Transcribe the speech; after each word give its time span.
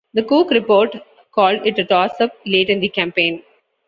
The 0.15 0.23
Cook 0.23 0.49
Report 0.49 0.95
called 1.31 1.59
it 1.63 1.77
a 1.77 1.85
toss-up 1.85 2.31
late 2.47 2.71
in 2.71 2.79
the 2.79 2.89
campaign. 2.89 3.43